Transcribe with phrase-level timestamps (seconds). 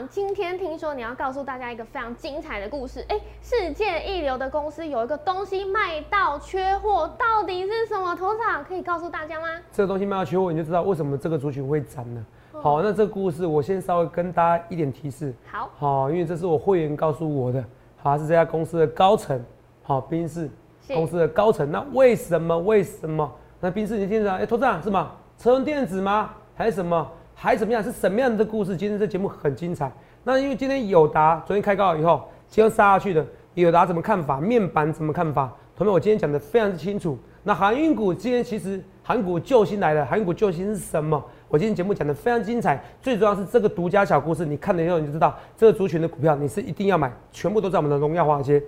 [0.00, 3.04] 长，今天听说你要告诉大家一个非常精彩的故事。
[3.08, 8.14] 哎，世界一流的公司有一个东西卖到缺货，到底是什么？
[8.14, 9.46] 头长可以告诉大家吗？
[9.70, 12.24] 这个东西卖到缺货，你就知道为什么这个族群会涨了。
[12.62, 15.34] 好，那这个故事我先稍微跟大家一点提示。
[15.50, 17.62] 好，好，因为这是我会员告诉我的，
[17.98, 19.42] 好是这家公司的高层，
[19.82, 20.48] 好，宾士
[20.88, 21.70] 公司的高层。
[21.70, 22.58] 那为什么？
[22.58, 23.30] 为什么？
[23.60, 25.12] 那宾士你听着，哎，头长是吗？
[25.36, 26.30] 车用电子吗？
[26.54, 27.10] 还是什么？
[27.42, 27.82] 还怎么样？
[27.82, 28.76] 是什么样的故事？
[28.76, 29.90] 今天这节目很精彩。
[30.24, 34.38] 那因为今天友达昨天开高以后，今天杀下去的，友达怎么看法？
[34.38, 35.50] 面板怎么看法？
[35.74, 37.18] 同学们我今天讲的非常清楚。
[37.42, 41.24] 那航运股今天其实航股救星来了，航股救星是什么？
[41.48, 48.62] 我今天节目讲的非常精彩，最重要是这个独家小故事，你看了以后你就知道，这个族群的股票你是一定要买，全部都在我们的荣耀华尔街。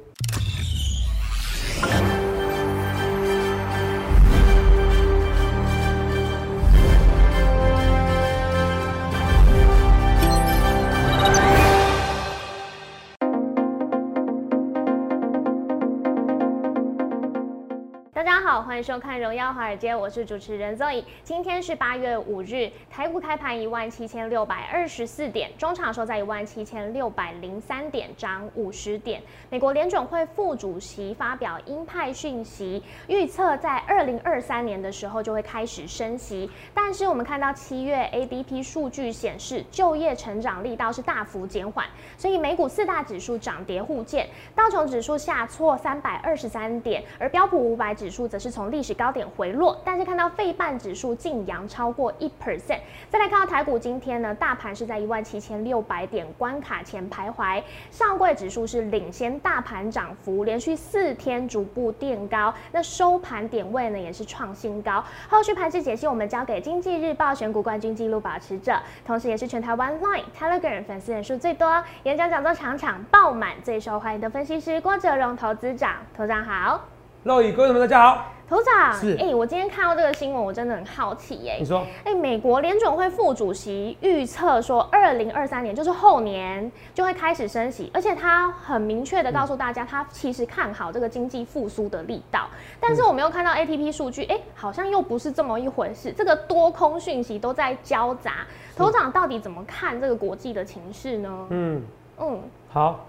[18.25, 21.03] 大家好欢迎收看《荣耀华尔街》，我是主持人 Zoe。
[21.25, 29.21] 今天是八月五日，台股开盘一万七千六百二十四点，中场收在一万七千六百零三点，涨五十点。
[29.51, 36.51] 美国联准会副主席发表鹰派讯息，预测在二零二三年的时候就会开始升息。
[36.73, 52.81] 但是我们看到七月 ADP 数据显示，就业成长力道是大幅减缓，所以美股四大指数涨跌互见，道琼指数下挫三百二十三点，而标普五百指数则是从历史高点回落，但是看到费半指数净扬超过一 percent。
[53.11, 65.05] 再来看到台股今天呢，大盘是在一万七千六百点关卡前徘徊，上柜指数是领先大盘涨幅，连续四天逐步垫高，那收盘点位呢也是创新高。
[65.29, 76.92] 后续盘势解析，我们交给经济日报选股冠军纪录保持者，同时也是全台湾 Line Telegram 粉丝人数最多、演讲讲座场场爆满、最受欢迎的分析师郭哲荣投资长，投长好。
[77.25, 78.27] 各位朋友们，大家好。
[78.49, 81.57] 头长，是哎，我今天看到这个新闻，我真的很好奇耶。
[81.61, 92.49] 你说，哎，美国联准会副主席预测说，二零二三年就是后年就会开始升息，而且他很明确的告诉大家，他其实看好这个经济复苏的力道。
[92.81, 98.45] 但是我们又看到 ATP 数据，哎，好像又不是这么一回事，这个多空讯息都在交杂。
[98.77, 101.47] 头长到底怎么看这个国际的情势呢？
[101.51, 101.83] 嗯
[102.19, 103.07] 嗯，好，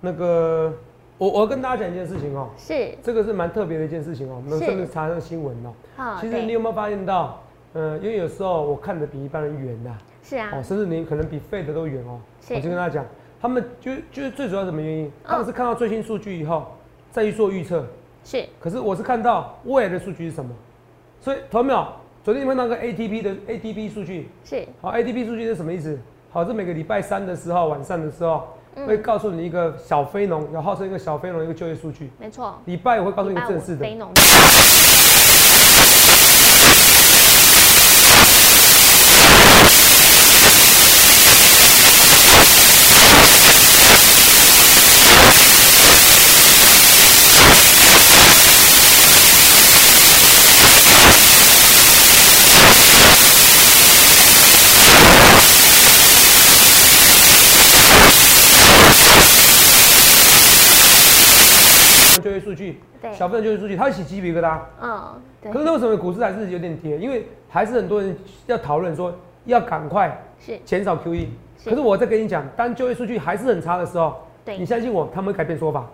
[0.00, 0.72] 那个。
[1.18, 5.72] 我我要跟大家讲一件事情哦，是这个是蛮特别的一件事情哦，我们甚至查那个新闻哦。
[5.96, 7.40] 好，其实你有没有发现到，
[7.72, 9.96] 呃，因为有时候我看的比一般人远呐。
[10.22, 10.50] 是啊。
[10.52, 12.20] 哦，甚至你可能比费的都远哦。
[12.42, 12.52] 是。
[12.54, 13.06] 我就跟大家讲，
[13.40, 15.10] 他们就就是最主要什么原因？
[15.24, 16.66] 他们是看到最新数据以后
[17.10, 17.86] 再去做预测。
[18.22, 18.44] 是。
[18.60, 20.50] 可是我是看到未来的数据是什么？
[21.18, 21.86] 所以，同学们，
[22.22, 24.66] 昨天你们那个 ATP 的 ATP 数据是。
[24.82, 25.98] 好，ATP 数据是什么意思？
[26.30, 28.46] 好，是每个礼拜三的时候晚上的时候。
[28.84, 32.10] 会告诉你一个小非农，有号称一个小非农一个就业数据。
[32.18, 32.60] 没错。
[32.66, 33.78] 礼拜五会告诉你正式的。
[33.78, 34.10] 非农。
[62.22, 62.52] 就业数
[63.16, 64.58] 小份就业数据，他会起鸡皮疙瘩。
[64.82, 65.50] 嗯，对。
[65.50, 66.98] 可是为什么股市还是有点跌？
[66.98, 68.14] 因为还是很多人
[68.46, 69.14] 要讨论说
[69.46, 71.28] 要赶快是减少 QE。
[71.64, 75.84] 可是我在跟你讲，当就业数据还是很差的时候，对，你相信我，他们会改变说法。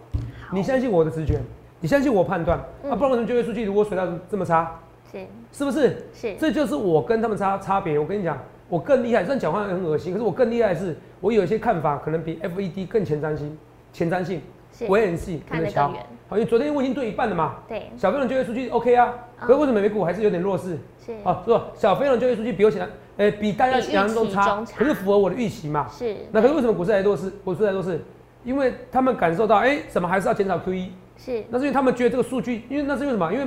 [0.53, 1.39] 你相信我的直觉，
[1.81, 2.59] 你相信我判断。
[2.59, 4.79] 啊，不然为什么就业数据如果水到这么差？
[5.11, 6.05] 是，是不是？
[6.13, 6.35] 是。
[6.35, 7.99] 这就是我跟他们差差别。
[7.99, 8.37] 我跟你讲，
[8.69, 9.23] 我更厉害。
[9.25, 13.57] 虽然讲话很恶心，可是我更厉害的是，我有一些看法可能比 FED 更前瞻性，
[13.93, 14.43] 前瞻性。
[14.89, 16.07] 我也很细，看得远。
[16.33, 17.57] 好，因为昨天我已经对一半了嘛。
[17.69, 17.91] 对。
[17.95, 20.79] 小非农就业数据 OK 啊，可是为什么美股还是有点弱势？
[21.05, 21.13] 是。
[21.25, 22.89] 哦，是小非农就业数据比我想，
[23.19, 25.87] 诶，比大家想象中差，可是符合我的预期嘛。
[25.91, 26.17] 是。
[26.31, 27.31] 那可是为什么股市还弱势？
[27.45, 28.03] 股市还弱势，
[28.45, 30.89] 因为他们感受到，哎，怎么还是要减少 QE？
[31.19, 31.45] 是。
[31.51, 33.31] 那是因为他们觉得这个数据，因为那是因为什么？
[33.31, 33.47] 因为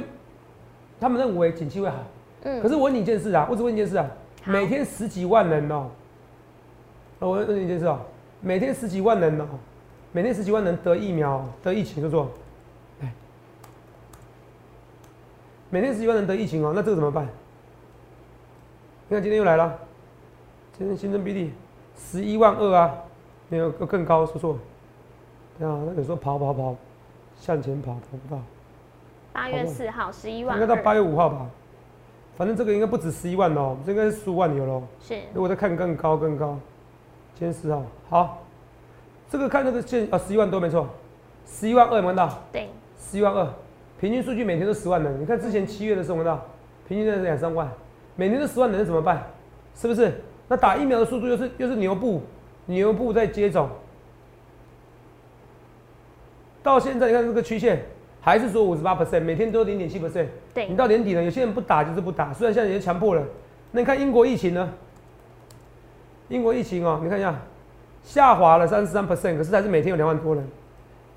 [1.00, 1.96] 他们认为景气会好。
[2.44, 2.62] 嗯。
[2.62, 4.06] 可是我问你一件事啊，我只问一件事啊，
[4.44, 5.90] 每天十几万人哦，
[7.18, 8.00] 我问你一件事哦，
[8.42, 9.48] 每天十几万人哦。
[10.12, 12.32] 每天十几万人得疫苗得疫情，就说，
[13.02, 13.14] 哎，
[15.70, 17.28] 每天十几万人得疫情哦，那这个怎么办？
[19.08, 19.78] 你看今天又来了，
[20.78, 21.54] 今天新增比例
[21.98, 22.96] 十一万二啊，
[23.50, 24.54] 没有更高，说错，
[25.60, 26.76] 啊，那有时候跑跑跑，
[27.40, 28.42] 向前跑跑不到。
[29.34, 31.46] 八月四号十一万，应该到八月五号吧，
[32.38, 34.84] 反正这个应该不止十一万哦，这应该是十五万有喽。
[35.02, 36.58] 是，如果再看更高更高，
[37.34, 38.44] 今天四号，好，
[39.30, 40.88] 这个看这个线啊，十一万多没错，
[41.46, 42.40] 十一万二有没有看到？
[42.52, 43.48] 对，十一万二，
[44.00, 45.20] 平均数据每天都十万人。
[45.22, 46.50] 你看之前七月的时候有没有看到？
[46.88, 47.68] 平均在两三万，
[48.16, 49.24] 每天都十万人怎么办？
[49.76, 50.14] 是不是？
[50.48, 52.22] 那打疫苗的速度又是又是牛步，
[52.66, 53.70] 牛步在接种。
[56.62, 57.84] 到现在你看这个曲线，
[58.22, 60.28] 还是说五十八 percent，每天都零点七 percent。
[60.54, 63.24] 对，你到年底了，有些人不打就是不打，虽然现在已经强迫了。
[63.72, 64.72] 那你看英国疫情呢？
[66.30, 67.36] 英国疫情哦，你看一下，
[68.04, 70.48] 下滑了三十三 percent，可是还是每天有两万多人。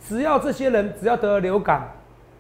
[0.01, 1.89] 只要这些人只要得了流感，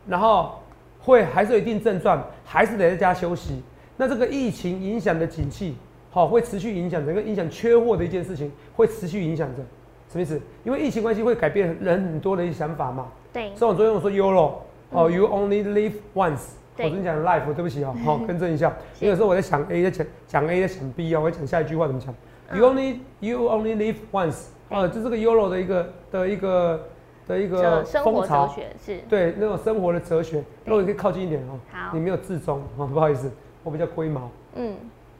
[0.08, 0.58] 然后
[1.00, 3.62] 会还是有一定症状，还是得在家休息。
[3.96, 5.76] 那这个疫情影响的景气，
[6.10, 9.62] 好会持续影响整个影响缺货的一件事情，会持续影响着。
[10.10, 10.40] 什么意思？
[10.64, 13.08] 因为疫情关系会改变人很多的一些想法嘛。
[13.32, 13.54] 对。
[13.54, 14.52] 所以我昨天我说 YOLO，
[14.90, 16.52] 哦，You only live once。
[16.78, 18.74] 我昨天讲 life，对不起哦， 好，更正一下。
[19.00, 22.14] 因为有时候我在想 A 在讲讲 A 在想 B 哦，我讲下一句话怎么讲
[22.56, 24.44] ？You only you only live once。
[24.70, 26.80] 哦，就这个 YOLO 的一个的一个
[27.28, 28.52] 的一个风潮，
[28.84, 28.98] 是。
[29.08, 30.42] 对，那种生活的哲学。
[30.64, 31.58] 如果你可以靠近一点哦。
[31.70, 31.90] 好。
[31.92, 33.30] 你没有自中哦，不好意思，
[33.62, 34.30] 我比较龟毛。
[34.54, 34.74] 嗯。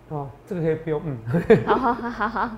[0.09, 1.19] 哦，这个可以不用嗯。
[1.67, 2.51] 好好好好好。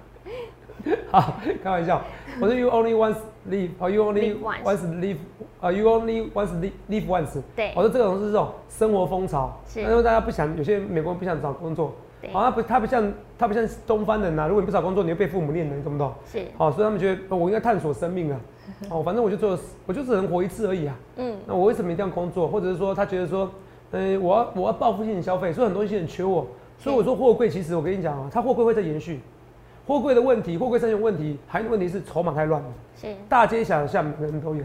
[1.11, 2.01] 好，开玩笑。
[2.41, 3.19] 我说 you only once
[3.51, 5.17] live，啊 you only once live，
[5.61, 7.43] 啊 you only once live live once。
[7.57, 7.73] 对。
[7.75, 11.93] 我说这种是这种生活风潮，是因为大家不想，有些美国人不想找工作。
[12.21, 12.31] 对。
[12.31, 14.47] 好，他不，他不像，他不像东方人呐。
[14.47, 16.13] 如果你不找工作，你会被父母念的，你懂不懂？
[16.27, 16.45] 是。
[16.57, 18.41] 好，所以他们觉得我应该探索生命啊。
[18.91, 20.97] 哦，反正我就做，我就只能活一次而已啊。
[21.17, 21.37] 嗯。
[21.47, 22.47] 那我为什么一定要工作？
[22.47, 23.51] 或者是说，他觉得说，
[23.93, 26.47] 嗯，我要我要报复性消费，所以很多东西很缺我。
[26.79, 29.21] 所以我说货柜，其实我跟你讲啊，它货柜会在延续。
[29.87, 32.69] 货柜的问题，货柜上有问题，还有问题是筹码太乱了。
[32.95, 34.63] 是大街小巷每个人都有，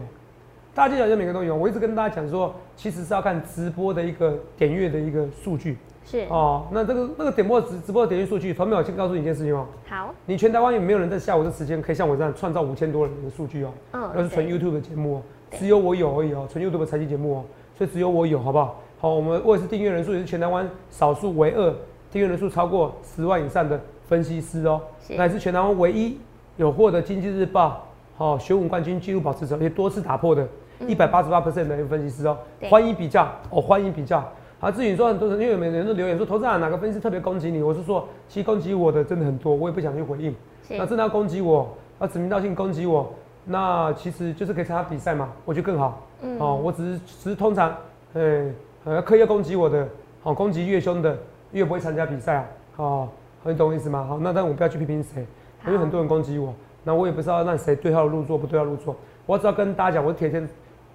[0.72, 1.56] 大街小巷每个人都有。
[1.56, 5.78] 我一直跟大家讲说，其实是要看直播的一个点阅的一个数据。
[6.06, 9.66] 是哦，那这个那个点播直直播的点击数据，朋友，我先告诉你一件事情哦。
[9.88, 10.14] 好。
[10.24, 13.72] 你全台湾有没有人在下午的时间可以像我这样创造五千多人的数据哦？
[13.92, 14.10] 嗯。
[14.14, 15.22] 那是纯 YouTube 的节目哦，
[15.58, 17.44] 只有我有而已哦，纯 YouTube 的财经节目哦，
[17.76, 18.80] 所以只有我有，好不好？
[19.00, 21.74] 好，我们我也是订阅人数也是全台湾少数唯二
[22.10, 23.78] 订阅人数超过十万以上的。
[24.08, 24.80] 分析师哦，
[25.16, 26.16] 乃是全台湾唯一
[26.58, 27.84] 有获得经济日报
[28.16, 30.46] 好选武冠军纪录保持者，也多次打破的，
[30.86, 32.38] 一百八十八 percent 的分析师哦，
[32.70, 34.24] 欢迎比较哦，欢迎比较。
[34.58, 37.62] 好，至于说很多人，因为每个人都留言说，投资人哪个分析师特别攻击你？
[37.62, 40.34] 我是说，其实攻击我的真的很多，我也不想去回应。
[40.70, 41.68] 那真的要攻击我，
[42.00, 43.12] 要指名道姓攻击我，
[43.44, 46.00] 那其实就是可以参加比赛嘛，我觉得更好。
[46.22, 47.76] 嗯，哦，我只是只是通常，
[48.14, 48.50] 呃，
[48.84, 49.86] 呃，刻意攻击我的，
[50.22, 51.16] 好，攻击越凶的
[51.52, 53.08] 越不会参加比赛啊，哦。
[53.48, 54.04] 你懂我意思吗？
[54.08, 55.24] 好，那但我不要去批评谁，
[55.66, 58.96] 因为很多人攻击我，那我也不知道让谁对号入座，不对号入座。
[59.24, 60.48] 我只要跟大家讲，我是铁真，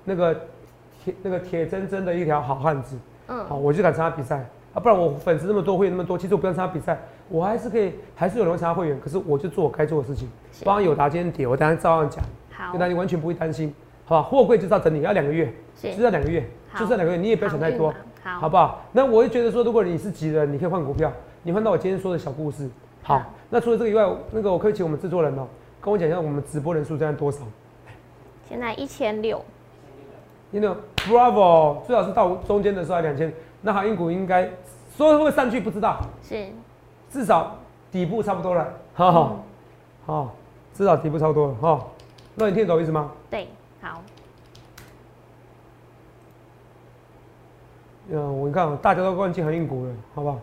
[0.04, 0.36] 那个
[1.02, 2.98] 铁那个铁铮铮的一条好汉子。
[3.32, 7.00] 嗯，好，我就敢参加比赛啊，不然我粉丝那么多，会员那么多，其实我不用参加比赛，
[7.30, 9.00] 我还是可以，还是有人会参加会员。
[9.00, 10.28] 可是我就做我该做的事情，
[10.66, 13.74] 帮友达今天跌，我当然照样讲，好，跟大家完全不会担心，
[14.04, 14.30] 好吧？
[14.30, 16.46] 货柜就是要整理，要两个月，就是要两个月，
[16.78, 18.82] 就是要两个月，你也不要想太多，好，好不好？
[18.92, 21.12] 那我就觉得说，如果你是急人，你可以换股票。
[21.44, 22.70] 你换到我今天说的小故事，
[23.02, 23.20] 好。
[23.50, 25.48] 那除了这个以外，那个我可以请我们制作人哦，
[25.82, 27.40] 跟我讲一下我们直播人数现在多少？
[28.48, 29.44] 现在一千六。
[30.52, 34.50] 你那 Bravo 最好是到中间的时候两千，那航运股应该
[34.96, 36.00] 说会不会上去不知道。
[36.22, 36.48] 是。
[37.10, 37.56] 至少
[37.92, 39.36] 底部差不多了，哈哈。
[40.06, 40.36] 好，
[40.74, 41.86] 至少底部差不多了，哈。
[42.36, 43.12] 那你听懂意思吗？
[43.30, 43.48] 对，
[43.82, 44.02] 好。
[48.10, 50.38] 嗯，我看大家都忘记航运股了，好不好？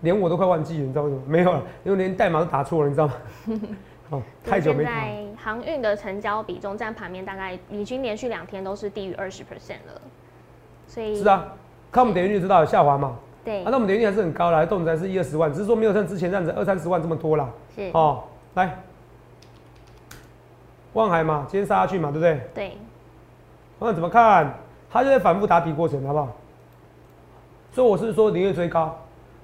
[0.00, 1.22] 连我都快忘记了，你知道为什么？
[1.26, 3.14] 没有了，因为连代码都打错了，你知道吗？
[4.12, 4.84] 哦，太久没。
[4.84, 10.00] 现在航运的成交比重占盘面大概已经连续两天都是低于二十 percent 了，
[10.86, 11.54] 所以是啊，
[11.90, 13.16] 看我们点击率知道下滑嘛？
[13.42, 13.60] 对。
[13.64, 17.48] 啊，那我们点击率还是很高啦，动辄是一二十万，只是说没有像之前这样子二三十万这么多啦。
[17.74, 17.90] 是。
[17.94, 18.22] 哦，
[18.54, 18.78] 来，
[20.92, 22.40] 望海嘛，今天杀下去嘛，对不对？
[22.54, 22.76] 对。
[23.80, 24.54] 那怎么看？
[24.90, 26.28] 它就在反复打底过程，好不好？
[27.72, 28.94] 所以我是说宁愿追高。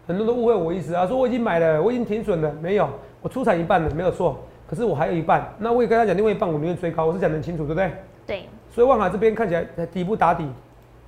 [0.07, 2.89] 很多都误会我意思啊，说我已经买了，我已经停损了，没有，
[3.23, 4.39] 我出产一半了，没有错。
[4.69, 7.91] 可是我还有一半，那我也跟他讲另外一半我宁愿追高，我是讲得清楚，对不对？
[8.27, 8.49] 对。
[8.71, 10.47] 所以万海这边看起来底部打底，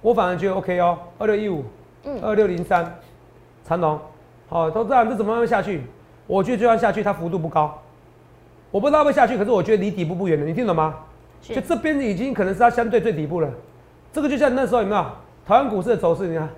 [0.01, 1.63] 我反而觉得 OK 哦，二六一五，
[2.05, 2.99] 嗯，二六零三，
[3.63, 4.01] 长龙，
[4.49, 5.83] 好，都这样，这怎么慢慢下去？
[6.27, 7.79] 我觉得就算下去，它幅度不高，
[8.71, 10.95] 我不知道会下去，可是我觉得离底部不远了，你听懂吗？
[11.43, 13.51] 就这边已经可能是它相对最底部了，
[14.13, 15.03] 这个就像那时候有没有
[15.47, 16.27] 台湾股市的走势？
[16.27, 16.49] 你看。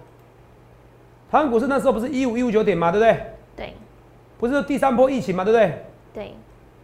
[1.30, 3.20] 台湾股市那时候不是一五一五九点嘛，对不对？
[3.56, 3.72] 对。
[4.38, 5.84] 不是第三波疫情嘛，对不对？
[6.12, 6.34] 对。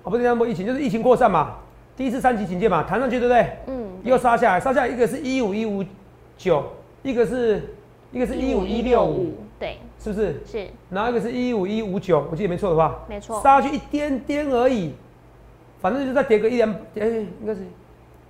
[0.09, 1.57] 哦，不是第三波疫情，就是疫情扩散嘛。
[1.95, 3.47] 第一次三级警戒嘛，弹上去，对不对？
[3.67, 3.87] 嗯。
[4.05, 5.85] 又杀下来，杀下来一个是一五一五
[6.39, 6.65] 九，
[7.03, 7.75] 一个是
[8.11, 10.41] 一个是一五一六五，对，是不是？
[10.47, 10.67] 是。
[10.89, 13.05] 然后一个是一五一五九，我记得没错的话。
[13.07, 13.39] 没错。
[13.43, 14.95] 杀下去一点点而已，
[15.79, 17.61] 反正就再跌个一两，哎，应该是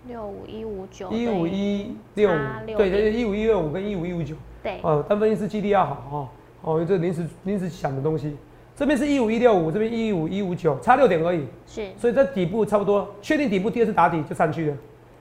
[0.09, 6.29] 六五一五九一五一六五，对对对，一五一六五跟一五一五九，对，哦，单分析师记忆要好哦，
[6.63, 8.37] 哦，这临时临时想的东西，
[8.79, 14.77] 这边是一五一六五，这边一五一五九，差六点而已，是，所以这底部差不多，确定底部第二次打底就上去了，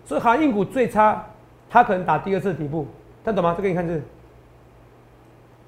[0.06, 1.26] 所以航运股最差，
[1.68, 2.86] 它可能打第二次底部，
[3.24, 3.56] 但懂吗？
[3.58, 4.00] 这给你看这，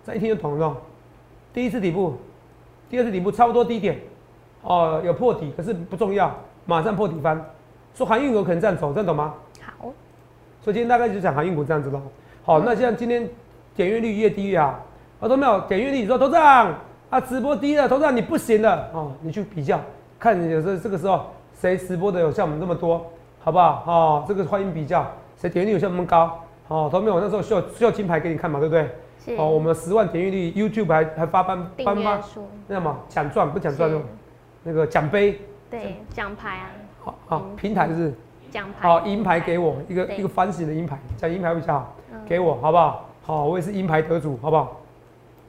[0.05, 0.77] 这一听就懂了，
[1.51, 2.13] 第一次底部，
[2.91, 3.97] 第二次底部差不多低点，
[4.61, 6.31] 哦，有破底，可是不重要。
[6.67, 7.43] 马上破底翻，
[7.95, 9.33] 说航运股可能这样走，这样懂吗？
[9.79, 9.91] 好，
[10.61, 11.99] 所以今天大概就讲航运股这样子喽。
[12.43, 13.27] 好，那像今天
[13.75, 14.79] 点阅率越低越好，
[15.19, 16.71] 我都没有点阅率，你说头涨
[17.09, 19.79] 啊，直播低了，头涨你不行了哦，你去比较，
[20.19, 21.25] 看有时候这个时候
[21.59, 23.03] 谁直播的有像我们这么多，
[23.39, 23.83] 好不好？
[23.87, 26.39] 哦，这个欢迎比较，谁点阅率有像我们高？
[26.67, 28.87] 哦，投没我，那时候需要需要金牌给你看嘛，对不对？
[29.25, 29.35] 是。
[29.37, 32.21] 哦，我们十万点阅率，YouTube 还还发颁颁发
[32.67, 34.05] 那什么奖状不奖状那种
[34.63, 35.41] 那个奖杯。
[35.67, 36.69] 对，奖牌啊，
[37.03, 38.13] 好好，平台是
[38.51, 41.95] 奖牌，好银牌给我一个一个方形的银牌，奖银牌比较好，
[42.27, 43.09] 给我好不好？
[43.25, 44.77] 好，我也是银牌得主，好不好？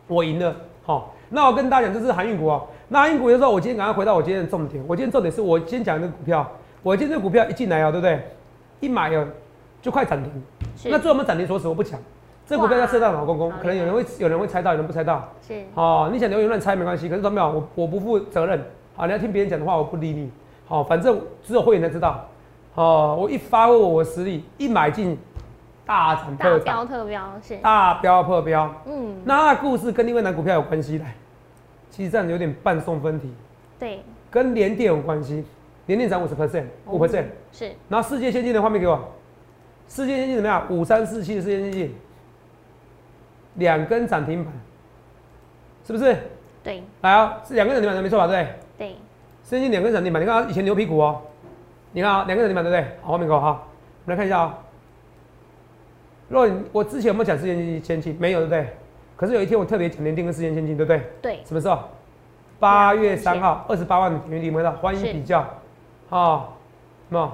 [0.06, 2.60] 我赢了，好，那我跟大家讲，这是航运股啊。
[2.88, 6.46] 那航运股的时候，我今天赶快回到我今天的重点，我今天重点是我今天讲的股票，
[6.82, 8.20] 我今天这股票一进来啊，对不对？
[8.80, 9.26] 一买哦
[9.80, 10.30] 就快涨停，
[10.90, 11.98] 那最后我们涨停锁死我不讲，
[12.46, 18.60] 这股票叫色大老公公，可能有人会有人会猜到，有人不猜到，是，好，你想留言乱猜没关系，可是都没有，我我不负责任。
[18.96, 20.30] 好，你要听别人讲的话，我不理你。
[20.66, 22.26] 好，反正只有会员才知道。
[22.74, 25.16] 好，我一发挥我的实力，一买进
[25.90, 28.72] 大涨特涨，大标特标是大标破标。
[28.86, 31.04] 嗯，那故事跟另外一股票有关系的，
[31.90, 33.34] 其实这样有点半送分题。
[33.76, 35.44] 对，跟联电有关系，
[35.86, 37.72] 联电涨五十 percent，五 percent 是。
[37.88, 39.00] 然后世界先进的画面给我，
[39.88, 40.64] 世界先进怎么样？
[40.70, 41.96] 五三四七的世界先进，
[43.54, 44.54] 两根涨停板，
[45.84, 46.16] 是不是？
[46.62, 46.84] 对。
[47.00, 48.28] 来啊，是两根涨停板，没错吧？
[48.28, 48.46] 对。
[48.78, 48.94] 对，
[49.42, 51.20] 先进两根涨停板，你看以前牛皮股哦，
[51.90, 52.96] 你看啊，两根涨停板对不对？
[53.02, 53.60] 好，后面给我哈，
[54.04, 54.56] 我们来看一下啊。
[56.30, 58.16] 若我之前有没有讲四千先进？
[58.20, 58.68] 没有对不对？
[59.16, 61.02] 可是有一天我特别讲联电跟四千先进，对不对？
[61.20, 61.40] 对。
[61.44, 61.80] 什么时候？
[62.60, 65.44] 八月三号，二十八万的点阅率，到，欢迎比较。
[66.08, 66.56] 好，
[67.08, 67.28] 那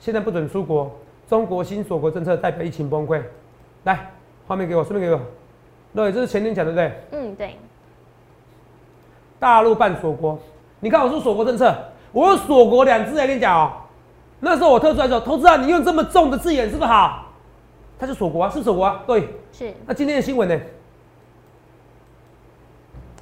[0.00, 0.90] 现在不准出国，
[1.28, 3.22] 中国新锁国政策代表疫情崩溃。
[3.84, 4.10] 来，
[4.48, 5.20] 画面给我，顺便给我。
[5.94, 7.20] 对，这是前天讲的对不对？
[7.20, 7.56] 嗯，对。
[9.38, 10.36] 大陆办锁国，
[10.80, 11.72] 你看我说锁国政策，
[12.10, 13.72] 我用锁国两字来跟你讲哦。
[14.40, 17.29] 那时候我特出来说，投资啊，你用这么重的字眼是不是好？
[18.00, 19.70] 他是锁国啊，是锁国啊，对，是。
[19.86, 20.58] 那今天的新闻呢？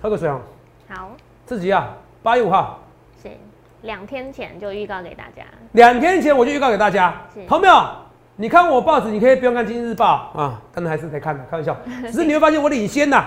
[0.01, 0.41] 喝个水啊。
[0.89, 1.11] 好。
[1.45, 2.79] 自己啊，八月五号。
[3.21, 3.29] 是，
[3.83, 5.43] 两天前就预告给大家。
[5.73, 7.13] 两天前我就预告给大家。
[7.35, 7.45] 是。
[7.47, 7.75] 朋友
[8.37, 11.77] 你看我报纸，你可以不用看《今日日报》啊，可能还是得看的，开玩笑。
[12.07, 13.25] 只是你会发现我领先呐。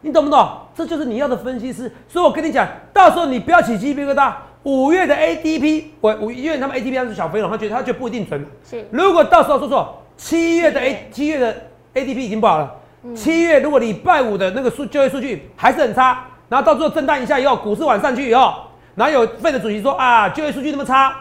[0.00, 0.48] 你懂不懂？
[0.74, 1.88] 这就是你要的分析师。
[2.08, 4.32] 所以我跟你讲，到时候你不要起鸡皮疙瘩。
[4.64, 8.44] 五月的 ADP，我五月他们 ADP 是小飞龙，他觉得他觉得不一定准。
[8.64, 8.84] 是。
[8.90, 11.52] 如果到时候说说七月的 A 七月的
[11.94, 12.72] ADP 已经不好了。
[13.12, 18.54] 七月如果礼拜五的那个数就业数据还是很差，然后到最后震荡一下以后，股市往上去以后，
[18.94, 21.16] 然后有费的主席说啊，就业数据那么差，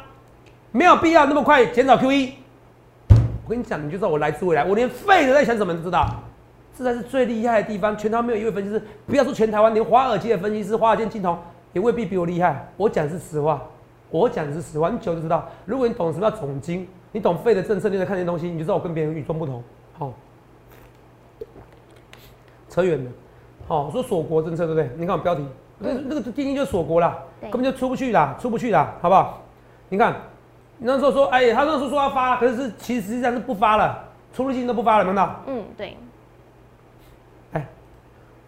[0.72, 2.34] 没有必要那么快减少 QE。
[3.44, 6.08] 我跟你讲，你就知道我来自未来，我连费的在想什么都知道。
[6.78, 7.98] 这才是最厉害的地方。
[7.98, 11.38] 全台湾没有一位分析师，不要说全台湾，连华尔街的分析师、华尔街金童
[11.74, 12.72] 也未必比我厉害。
[12.78, 13.60] 我讲是实话，
[14.12, 14.90] 我讲的是实话。
[14.90, 19.64] 你久就知道，如果你懂什么叫总金，你懂费的政策，你在看这些东西，你就知道我跟别人与众不同。
[19.98, 20.14] 好，
[22.70, 23.12] 扯远了。
[23.68, 24.90] 好，说锁国政策对不对？
[24.98, 25.46] 你看我标题，
[25.80, 29.42] 那那个定义就锁国了，根本就出不去啦，出不去啦，好不好？
[29.90, 30.16] 你看，
[30.78, 34.04] 那时候说，哎，他那时候说要发，可是其实实际上是不发了，
[34.34, 35.42] 出入境都不发了，看到？
[35.48, 35.96] 嗯，对。
[37.54, 37.68] 哎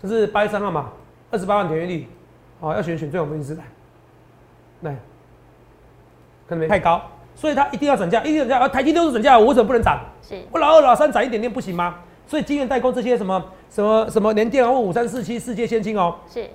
[0.01, 0.89] 这是八月三号嘛，
[1.31, 2.07] 二十八万点阅率，
[2.59, 3.63] 好，要选选最好分析师来，
[4.91, 4.97] 来，
[6.55, 7.01] 可能太高，
[7.35, 9.99] 所以它一定要涨价，一定涨价，而台积电是涨价，我为什么不能涨？
[10.21, 11.95] 是，我老二老三涨一点点不行吗？
[12.25, 16.49] 所以晶圆代工这些什么什么什么联电啊，或五三四七世界先进哦，是，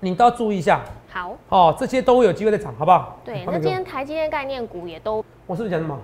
[0.00, 0.82] 你都要注意一下。
[1.10, 3.18] 好，哦，这些都会有机会再涨，好不好？
[3.24, 5.98] 对，那今天台积电概念股也都，我是不是讲什么？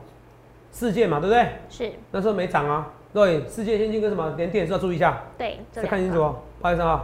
[0.73, 1.49] 世界嘛，对不对？
[1.71, 2.87] 是，那时候没涨啊。
[3.13, 5.19] 对，世界先进跟什么联电是要注意一下。
[5.39, 6.37] 对，再看清楚哦。
[6.61, 7.03] 不好意思啊，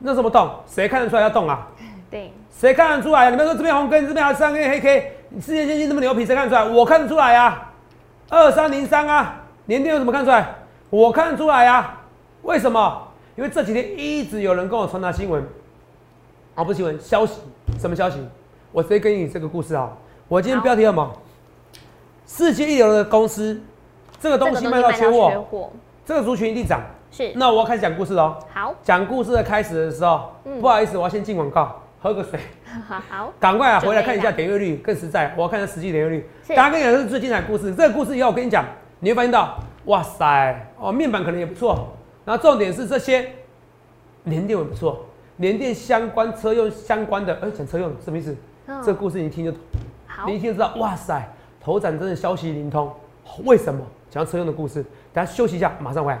[0.00, 0.50] 那怎么动？
[0.66, 1.68] 谁看得出来要动啊？
[2.16, 3.30] 对，谁看得出来？
[3.30, 6.64] 你们说这边红根，这边还三根黑 K，世界先进这么牛皮，谁看得出来？
[6.64, 7.70] 我看得出来呀。
[8.30, 10.54] 二三零三啊，年电有什么看出来？
[10.88, 11.98] 我看得出来呀。
[12.40, 13.06] 为什么？
[13.36, 15.46] 因为这几天一直有人跟我传达新闻，
[16.54, 17.42] 啊，不是新闻，消息。
[17.78, 18.26] 什么消息？
[18.72, 19.92] 我直接跟你这个故事啊。
[20.26, 21.12] 我今天标题什么？
[22.26, 23.60] 世界一流的公司。
[24.18, 25.70] 这个东西卖到缺货，
[26.06, 26.80] 这个族群一定涨。
[27.10, 28.36] 是，那我要开始讲故事喽。
[28.54, 32.38] 好，讲故事的开始的时候，不好意思，我要先进广告，喝个水。
[33.08, 35.34] 好，赶快啊，回来看一下点阅率更实在。
[35.36, 36.28] 我要看下实际点阅率。
[36.48, 38.64] 大家跟你讲是最精彩故事，这个故事以后我跟你讲，
[39.00, 41.96] 你会发现到，哇塞，哦，面板可能也不错。
[42.24, 43.30] 然后重点是这些，
[44.24, 48.36] 联电也不错，联电相关车用相关的，哎，讲车用什么意思？
[48.84, 49.60] 这个故事你一听就懂，
[50.26, 51.26] 你一听就知道，哇塞，
[51.60, 52.92] 头展真的消息灵通。
[53.44, 53.80] 为什么？
[54.08, 56.20] 讲车用的故事，大家休息一下，马上回来。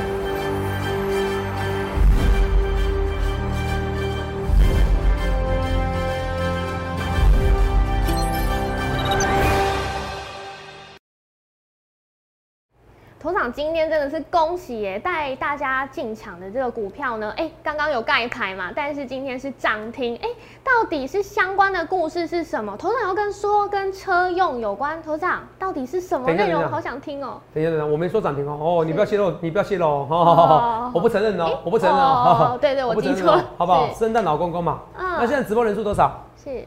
[13.21, 20.27] 头场今天真的是恭喜耶，带大家进场的这个股票呢，哎，刚刚有盖牌嘛，但是今天是涨停，哎，
[20.63, 22.75] 到底是相关的故事是什么？
[22.77, 26.67] 头场要跟说跟车用有关，头场到底是什么内容？
[26.67, 27.39] 好想听哦。
[27.53, 33.87] 等一下，等一下，我没说涨停哦，哦，你不要泄露，你不要泄露哦， 我不承认哦，我不承认哦，对对，我 记错，好不好？
[33.93, 36.25] 圣诞老公公嘛，嗯，那现在直播人数多少？
[36.43, 36.65] 是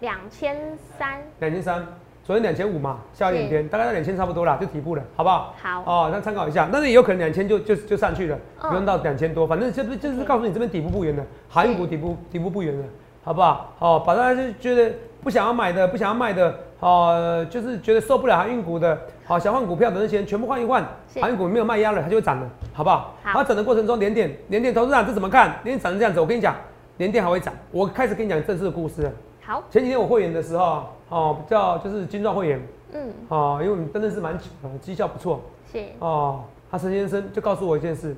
[0.00, 0.56] 两千
[0.98, 1.86] 三，两千三。
[2.24, 5.54] 昨天两千五嘛，下一两天大概在两千差不多啦，就底部了，好不好？
[5.60, 12.84] 好哦，那参考一下，但是也有可能两千就就就上去了，不用到两千多，反正就是就是告诉你这边底部不远了，航运股底部底部不远了，
[13.22, 13.74] 好不好？
[13.78, 14.90] 哦，把大家就觉得
[15.22, 20.82] 不想要买的、不想要卖的，哦，就是觉得受不了航运股的，好想换股票的那些全部换一换，
[21.20, 23.14] 航运股没有卖压了，它就会涨了，好不好？
[23.22, 25.48] 好，涨的过程中连点连点投资长这怎么看？
[25.62, 26.56] 连点涨成这样子，我跟你讲，
[26.96, 29.12] 连点还会涨，我开始跟你讲正式的故事。
[29.46, 38.16] 好，前几天我会员的时候，哦，比较就是金钻会员，嗯，哦，因为我们真的是蛮久的，绩效不错，是，哦，他陈先生就告诉我一件事，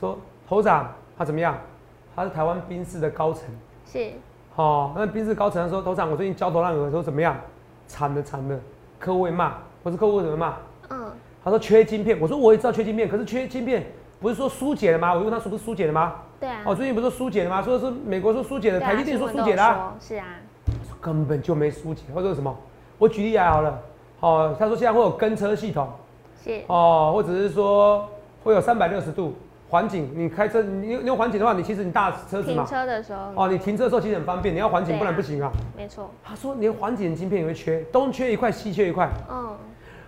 [0.00, 1.56] 说头长他怎么样？
[2.16, 3.44] 他是台湾宾士的高层，
[3.86, 4.10] 是，
[4.56, 7.36] 哦，那宾士高层他说头长我最近焦头烂额，说怎么样？
[7.86, 8.58] 惨的惨的，
[8.98, 10.56] 客户会骂，不是客户为什么骂？
[10.90, 11.12] 嗯，
[11.44, 13.86] 他说缺晶片，我说我也知道缺晶片，可是缺晶片
[14.20, 15.14] 不是说疏解了吗？
[15.14, 16.16] 我问他说不是疏解了吗？
[16.40, 17.62] 对啊，哦，最近不是疏解了吗？
[17.62, 20.26] 说是美国说疏解了，台积电说疏解了，是啊。
[21.00, 22.54] 根本就没疏解，或者什么？
[22.98, 23.80] 我举例来好了，
[24.20, 25.88] 哦，他说现在会有跟车系统，
[26.42, 26.60] 是。
[26.66, 28.08] 哦，或者是说
[28.42, 29.34] 会有三百六十度
[29.70, 36.10] 环景，你开车你用环景的话，你其实你大车子嘛，停车的时候，哦，你停车的时候其实很方便，你要环景不然不行啊，没错。
[36.24, 39.56] 他说连环景晶片也会缺，东缺一块西缺一块，嗯，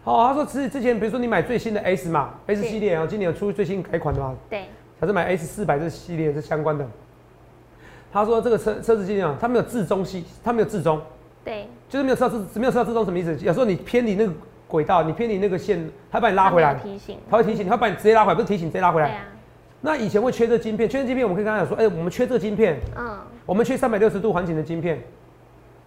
[0.03, 4.65] 哦，他说其实之前比如说你买最新的 S 嘛，S 系列啊，今年有出最新改款的嘛，对，
[4.99, 6.85] 还是买 S 四百这系列是相关的。
[8.13, 11.01] 他说：“这个车车子机啊，它没有自中系，它没有自中，
[11.45, 13.37] 对，就是没有车自没有车自中什么意思？
[13.41, 14.33] 有时候你偏离那个
[14.67, 19.21] 轨道，你偏离那个线，它把你拉回来，提醒，它会提醒，它把你直接拉回来，不是提醒直接拉回来。
[19.81, 25.01] 那以前会缺这晶片，缺这晶片，我们可以跟他讲说，哎，我们缺这个晶片，嗯，我们缺三百六十度环境的晶片，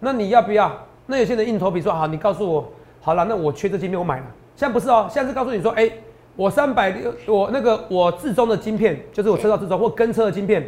[0.00, 0.72] 那你要不要？
[1.06, 4.24] 那有些人硬头皮说，好，你告诉我，好了，那我缺这晶片，我买了。
[4.56, 5.90] 现在不是哦，现在是告诉你说，哎，
[6.36, 10.66] 我三百六，我那个我自中的晶片，就是我车道自中或跟车的晶片。”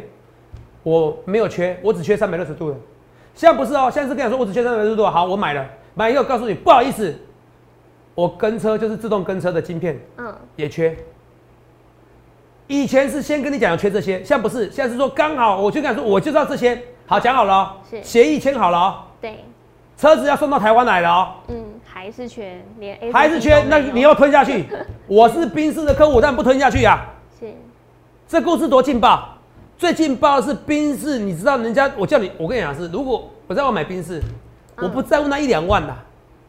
[0.87, 2.77] 我没有缺，我只缺三百六十度的。
[3.35, 5.05] 现在不是哦，现在是跟你说我只缺三百六十度。
[5.05, 7.13] 好，我买了，买以后告诉你，不好意思，
[8.15, 10.95] 我跟车就是自动跟车的晶片，嗯，也缺。
[12.67, 16.81] 以前是先跟你讲要缺这些，现在不是，现在是说刚好我就跟你说，我就知道这些。
[17.05, 19.03] 好，讲好了，是协议签好了哦。
[19.19, 19.43] 对，
[19.97, 21.33] 车子要送到台湾来了哦。
[21.49, 24.65] 嗯，还是缺，连还是缺，那你要吞下去。
[25.05, 27.05] 我是冰士的客户，但不吞下去呀。
[27.37, 27.53] 是，
[28.25, 29.36] 这故事多劲爆。
[29.77, 34.19] 最近报的是宾士，你知道人家我叫你，我跟你讲是，如果我在我买宾士，
[34.77, 35.93] 我不在乎那一两万呐，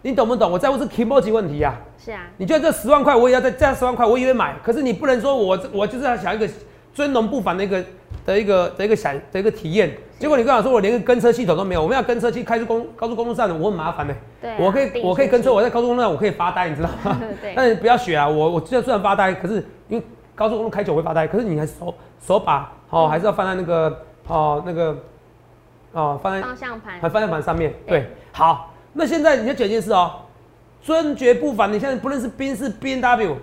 [0.01, 0.51] 你懂不懂？
[0.51, 1.75] 我在乎是 k m o j i 问题呀。
[2.03, 2.23] 是啊。
[2.39, 4.57] 你觉得这十万块我也要再加十万块，我也会买。
[4.65, 6.49] 可是你不能说我我就是要想一个
[6.95, 7.85] 尊荣不凡的一个
[8.25, 9.95] 的一个的一个想的一个体验。
[10.19, 14.15] 结果你跟我说我连个跟车系统都没有，我们要跟车去开出公高速公路上的，我很麻烦呢。
[14.41, 14.57] 对。
[14.59, 17.21] 我可以我可以跟车，我在高速公路上我可以发呆，你知道吗？
[17.43, 17.53] 对。
[17.55, 19.57] 但 是不要学啊，我我虽然发呆，可是
[19.89, 20.03] 因为
[20.35, 21.95] 高速公路开久会发呆，可是你还手
[22.27, 22.73] 手把。
[22.91, 24.97] 哦，还是要放在那个哦，那个
[25.93, 27.75] 哦，放在方向盘，还方向盘上面。
[27.87, 30.13] 对，好，那现在你要讲一件事哦，
[30.81, 31.73] 尊爵不凡。
[31.73, 33.37] 你现在不论是宾士、B N W，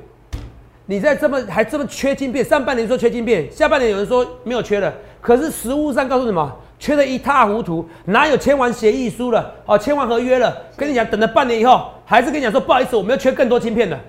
[0.88, 14.00] 你在这么还这么缺晶片，上半年说缺晶片，下半年有人说没有缺了，可是实物上告诉什么，缺的一塌糊涂，哪有签完协议书了，哦，签完合约了，跟你讲，等了半年以后，还是跟你讲说不好意思，我们要缺更多晶片的，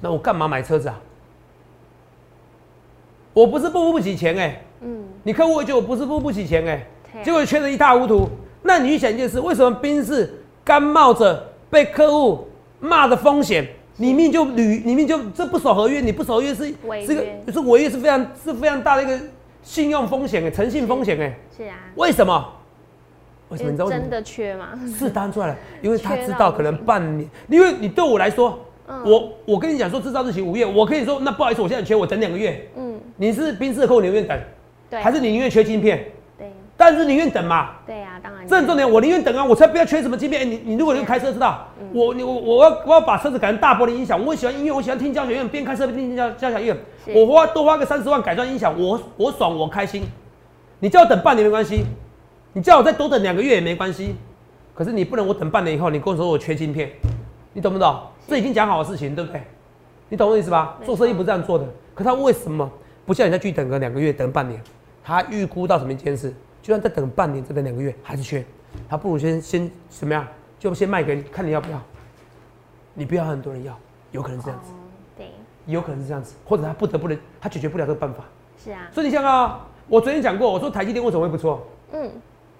[0.00, 1.00] 那我干嘛买车子啊？
[3.34, 4.48] 我不是不付不起钱哎。
[4.48, 4.71] 嗯，
[5.22, 6.86] 你客户会觉得我不是付不起钱哎，
[7.22, 8.28] 结果缺的一塌糊涂。
[8.62, 12.46] 那你去想一件事，为什么宾士甘冒着被客户
[12.80, 19.18] 骂的风险，你明明就履，你明明就这不守合约，你不守合约是违这个约是违约是非常是非常大的一个
[19.62, 21.64] 信用风险哎，诚信风险哎，是。
[21.64, 22.52] 啊，为什么？
[23.48, 23.90] 为什么？
[23.90, 24.68] 真的缺吗？
[24.98, 28.58] 是单出来了，因为他知道可能半年，因为你对我来说，
[28.88, 29.02] 嗯。
[29.04, 32.66] 我我跟你讲说制造日期五月，我可以说那不好意思，我现在缺，我等两个月。
[32.76, 34.38] 嗯，你是宾士的客户，你宁愿等，
[34.92, 36.04] 对，还是你宁愿缺晶片？
[36.36, 40.42] 对但是宁愿等嘛，对呀，当然这很重点，我宁愿等啊，我才不要缺什么晶片。
[40.42, 46.76] 哎你你如果你开车知道，嗯我你我我要我要把车子改成大玻璃音响，我喜欢音乐，我喜欢听交响乐，边开车边听交交响乐，
[47.14, 50.02] 我花多花个三十万改装音响，我我爽我开心。
[50.80, 51.84] 你叫我等半年没关系，
[52.52, 54.14] 你叫我再多等两个月也没关系，
[54.74, 56.90] 可是你不能我等半年以后你跟我说我缺晶片，
[57.54, 57.98] 你懂不懂？
[58.28, 59.40] 这已经讲好的事情，对不对？
[60.10, 60.76] 你懂我意思吧？
[60.84, 62.70] 做生意不是这样做的，可他为什么
[63.06, 64.60] 不叫你再继续等个两个月，等半年？
[65.04, 66.32] 他预估到什么一件事？
[66.62, 68.44] 就算再等半年，再等两个月还是缺，
[68.88, 70.26] 他不如先先怎么样？
[70.58, 71.82] 就先卖给你，看你要不要。
[72.94, 73.76] 你不要很多人要，
[74.10, 74.76] 有可能是这样子，哦，
[75.16, 75.26] 对，
[75.66, 78.22] 有可能是这样子，或者他不得不能，他解决不了这个办法。
[78.62, 81.66] 是啊，所以你想想啊，我昨天讲过，我说台积电为什么会不错？
[81.92, 82.10] 嗯，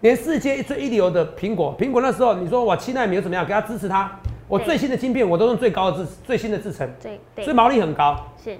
[0.00, 3.46] 连世界最一流的苹果，苹果那时候你说我七纳米又怎么样？
[3.46, 4.10] 给他支持他，
[4.48, 8.18] 我最新的晶片我都用最高的制最新的制程，对对，所以毛利很高。
[8.42, 8.56] 是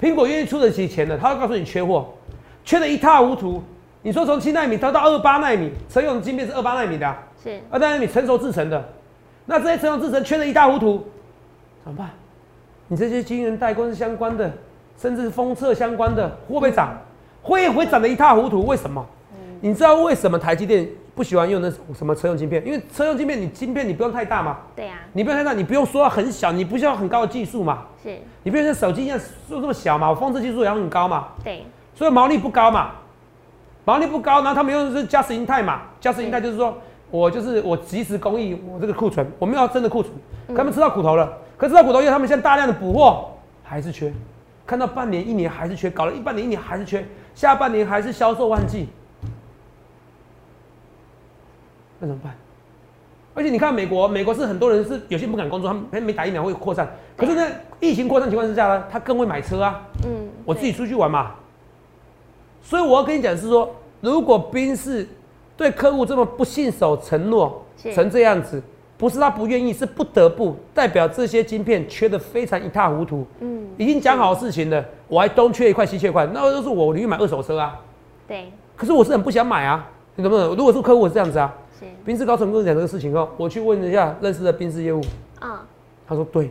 [0.00, 2.14] 苹果愿意出得起钱的，他会告诉你缺货，
[2.68, 3.62] 缺的一塌糊涂。
[4.02, 8.92] 你说从七纳米到到二八纳米，车用晶片是二八纳米的、啊，是，二八纳米成熟制成的，
[9.46, 11.02] 那这些成熟制成缺的一塌糊涂，
[11.82, 12.10] 怎么办？
[12.88, 14.52] 你这些晶圆代工相关的，
[14.98, 16.94] 甚至是封测相关的，会不会涨？
[17.40, 18.66] 会会涨得一塌糊涂？
[18.66, 19.02] 为什么？
[19.62, 22.62] 你知道为什么台积电不喜欢用那什么车用晶片？
[22.66, 31.64] 因为车用晶片你晶片你不用太大嘛，对呀，你不用太大，你不用说很小，你不需要很高的技术嘛，是，你不用像手机一样做这么小嘛，我封测技术也要很高嘛，对，
[31.98, 32.92] 所以毛利不高嘛，
[33.84, 36.72] 毛利不高，然后他们又是加时银泰嘛，加时银泰就是说
[37.10, 40.14] 我就是我即时供应我这个库存，我没有要真的库存，
[40.56, 43.30] 他们吃到苦头了，可吃到苦头，因为他们现在大量的补货
[43.64, 44.14] 还是缺，
[44.64, 48.86] 看到半年一年还是缺，搞了一半年一年还是缺，下半年还是销售旺季，
[51.98, 52.32] 那怎么办？
[53.34, 57.44] 而且你看美国，美国是很多人是有些不敢工作，他们还没打疫苗会扩散，可是呢，
[57.80, 61.34] 疫情扩散情况之下呢，他更会买车啊，嗯，我自己出去玩嘛。
[62.62, 65.06] 所以我要跟你讲是说，如果宾士
[65.56, 68.62] 对客户这么不信守承诺成这样子，
[68.96, 73.24] 不是他不愿意，是不得不，代表这些晶片缺的非常一塌糊涂。
[73.40, 77.80] 嗯，已经讲好事情了，我还东缺一块西缺一块，那都是我我宁愿买二手车啊。
[78.26, 80.56] 对，可是我是很不想买啊，你懂不懂？
[80.56, 85.00] 如果是客户是这样子啊，是，宾士高层跟我讲这个事情哦，我去问一下认识的宾士业务，
[85.40, 85.56] 嗯，
[86.06, 86.50] 他说对，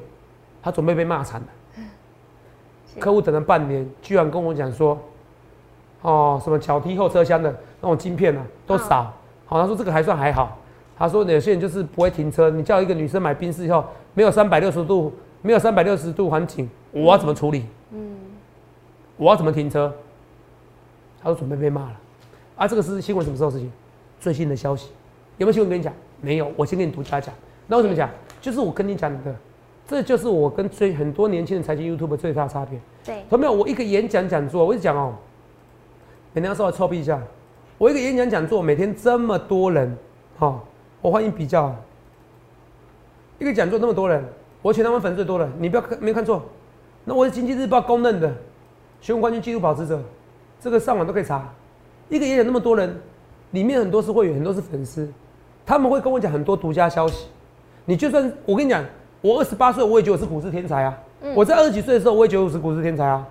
[0.63, 1.47] 他准备被骂惨了。
[2.99, 4.97] 客户等了半年，居然跟我讲说，
[6.01, 7.49] 哦，什么脚踢后车厢的
[7.81, 9.13] 那种晶片啊，都少。
[9.45, 10.57] 好、他说这个还算还好。
[10.97, 17.65] 他说有些人就是不会停车，你叫一个女生买宾士以后，没有三百六十度，没有三百六十度环境，我要怎么处理？
[17.91, 18.15] 嗯，
[19.15, 19.93] 我要怎么停车？
[21.21, 21.99] 他说准备被骂了。
[22.55, 23.71] 啊，这个是新闻什么时候的事情？
[24.19, 24.89] 最新的消息，
[25.38, 25.93] 有没有新闻跟你讲？
[26.19, 27.33] 没有，我先跟你独家讲。
[27.67, 28.10] 那为什么讲？
[28.41, 29.36] 就是我跟你讲的，
[29.88, 32.79] 这就是我跟最很多年轻人财经 YouTube 最大的差别。
[33.05, 33.51] 对，同没有？
[33.51, 35.13] 我一个演讲讲座，我一直讲哦，
[36.38, 37.19] 每天要稍微臭屁一下。
[37.80, 39.97] 我一个演讲讲座，每天这么多人，
[40.38, 40.60] 哦，
[41.02, 41.76] 我欢迎比较啊。
[43.39, 44.23] 一个讲座那么多人，
[44.62, 46.43] 我请台湾粉最多了，你不要看没有看错，
[47.06, 48.32] 那我是经济日报公认的
[49.02, 50.00] 学问冠军纪录保持者，
[50.60, 51.52] 这个上网都可以查。
[52.08, 52.95] 一个演讲那么多人，
[53.50, 55.12] 里面很多是会员，很多是粉丝，
[55.65, 57.30] 他们会跟我讲很多独家消息。
[57.86, 58.86] 你就算我跟你讲，
[59.21, 60.95] 我二十八岁，我也觉得我是股市天才啊。
[61.23, 63.28] 嗯我在二十几岁的时候，我也觉得我是股市天才啊。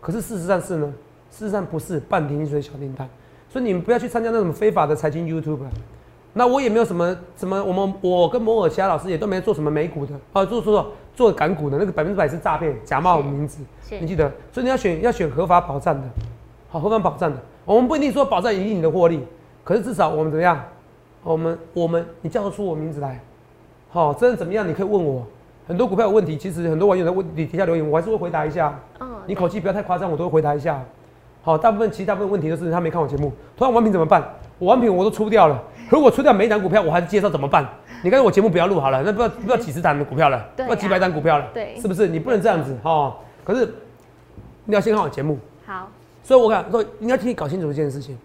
[0.00, 0.92] 可是事实上是呢，
[1.30, 3.08] 事实上不是半瓶水小订单。
[3.48, 5.70] 所以你们不要去参加那种非法的财经 YouTube 啊。
[6.32, 13.64] 那我也没有什么什么，我们我跟摩尔其他老师也都没做什么美股的啊，做做做做港股的那个百分之百是诈骗，假冒我们名字，
[14.00, 14.30] 你记得？
[14.52, 16.06] 所以你要选要选合法保障的，
[16.68, 17.36] 好合法保障的。
[17.64, 19.20] 我们不一定说保障一定你的获利，
[19.64, 20.62] 可是至少我们怎么样？
[21.24, 23.20] 我们我们你叫得出我名字来，
[23.90, 24.66] 好、真的怎么样？
[24.66, 25.26] 你可以问我
[25.66, 28.78] 很多股票有问题，其实很多网友在问底底下留言，我还是会回答一下。
[29.00, 30.80] 嗯，你口气不要太夸张，我都会回答一下。
[31.42, 33.32] 好，大部分其实大部分问题都是他没看我节目。
[33.56, 34.22] 同样，完品怎么办？
[34.58, 37.66] 我完品我都出掉了，如果出掉每一档股票，我还是介绍怎么办？
[38.02, 42.06] 你看我节目不要录好了，那不要不要几十档的股票了，对啊不要几百档股票了，对是不是？
[42.08, 43.74] 你不能这样子哈、可是
[44.64, 45.88] 你要先看我节目，好，
[46.22, 48.18] 所以我讲说你要替你搞清楚一件事情。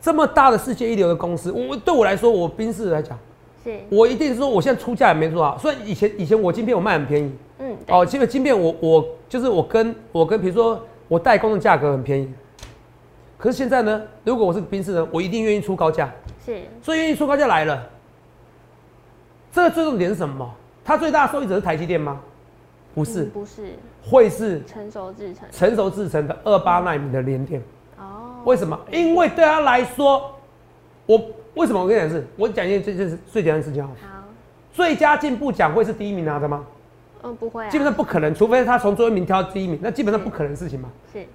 [0.00, 3.18] 这么大的世界一流的公司，我对我来说，我宾士来讲，
[3.64, 5.58] 是，我一定是说我现在出价也没多少。
[5.58, 12.32] 虽然以前以前我晶片我卖很便宜，嗯，哦，因为晶片我我就是我跟我跟比如说我代工的价格很便宜，
[13.38, 16.12] 可是现在呢，如果我是宾士人，我一定愿意出高价，
[16.44, 17.90] 是，所以愿意出高价来了。
[19.50, 20.54] 这个最重点是什么？
[20.84, 22.20] 它最大受益者是台积电吗？
[22.94, 27.62] 不是，不是，会是成熟制成，成熟制成的二八纳米的联电。
[27.98, 28.78] 哦，为什么？
[28.92, 30.34] 因为对他来说，
[31.06, 31.18] 我
[31.54, 33.88] 为什么我跟你讲是，我讲一件最最最简单的事情好。
[33.88, 34.24] 好，
[34.72, 36.64] 最佳进步奖会是第一名拿的吗？
[37.22, 40.88] 嗯，不会啊，基本上不可能，除非他从最后一名挑第一名，那基本上不可能的事情嘛。
[41.12, 41.26] 是，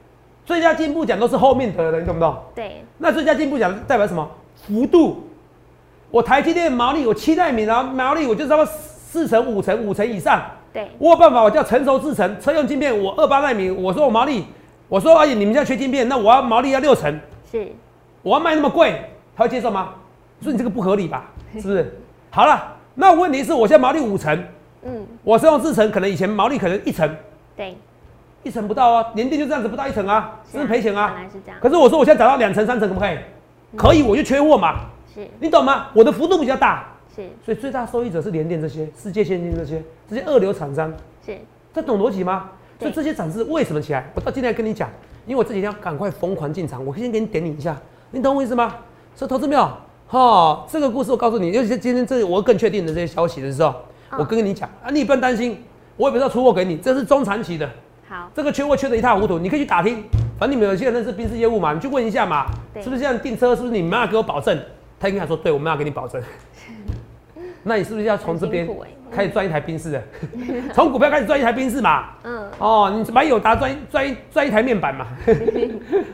[0.45, 2.35] 最佳进步奖都是后面得的，你懂不懂？
[2.55, 4.29] 对，那最佳进步奖代表什么？
[4.55, 5.27] 幅度。
[6.09, 10.41] 我台积电毛利我七纳米，然后毛利我就差不多四成、五成、五成以上。
[10.71, 14.45] 对，我有办法，我叫成熟制成车用晶片，我二八纳米，我说我毛利，
[14.87, 17.19] 我说而且你们现在缺晶片，那我要毛利要六成，
[17.51, 17.67] 是，
[18.21, 19.01] 我要卖那么贵，
[19.35, 19.95] 他会接受吗？
[20.41, 21.99] 说你这个不合理吧，是不是？
[22.29, 24.43] 好了，那问题是我现在毛利五成，
[24.85, 27.09] 嗯，我车用制成可能以前毛利可能一成，
[27.55, 27.75] 对，
[28.43, 31.13] 一成不到啊，年定就这样子不到一成啊，是不是赔钱啊？
[31.13, 33.17] 本来是这样，可是我说我现在涨到两成三成可不可以？
[33.75, 34.81] 可以，我就缺货嘛，
[35.13, 35.87] 是你懂吗？
[35.93, 40.93] 我的幅度比较大，是所以最大受益者是联电这些世界先进这些这些二流厂商，
[41.25, 41.37] 是，
[41.73, 42.51] 这懂逻辑吗？
[42.79, 44.09] 所以这些涨势为什么起来？
[44.13, 44.89] 我到今天跟你讲，
[45.25, 47.77] 因为我这几天要赶快疯狂进场，我先给你点你一下，
[48.11, 48.75] 你懂我意思吗？
[49.15, 49.71] 说投资没有？
[50.07, 53.75] 哈，这个故事我告诉你，尤其是今天这我更确定的这些消息的时候，嗯
[54.17, 55.61] 我跟你讲啊，你也不用担心，
[55.97, 57.69] 我也不知道出货给你，这是中长期的，
[58.07, 60.03] 好，这个缺货缺的一塌糊涂，你可以去打听，
[60.39, 62.45] 反正你们有些人认识宾士业务嘛，你去问一下嘛，
[62.81, 63.55] 是不是这样订车？
[63.55, 64.59] 是不是你们要给我保证？
[64.99, 66.21] 他应该说，对，我们要给你保证。
[67.65, 68.67] 那你是不是要从这边
[69.09, 70.03] 开始赚一台宾士的？
[70.73, 72.09] 从股票开始赚一台宾士嘛？
[72.23, 75.07] 嗯，哦，你买友达赚一赚一赚一台面板嘛？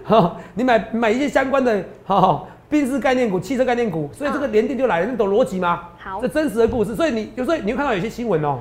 [0.07, 5.89] 哦，你买买一些相关的哦，宾士概念股、汽车概念股，所以这个连电就来了，你懂逻辑吗？
[5.97, 8.59] 好这真实的故事，所以你有时候你会看到有些新闻哦，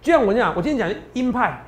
[0.00, 1.62] 就像我讲，我今天讲鹰派，